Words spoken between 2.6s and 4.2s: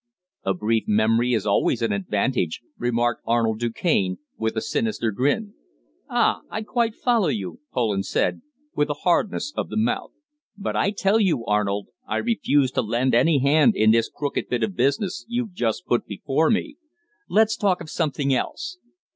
remarked Arnold Du Cane,